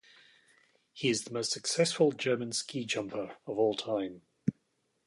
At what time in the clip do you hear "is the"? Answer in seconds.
1.09-1.31